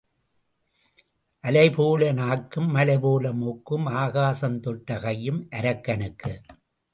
[1.43, 6.33] அலை போல நாக்கும் மலைபோல மூக்கும் ஆகாசம் தொட்ட கையும் அரக்கனுக்கு.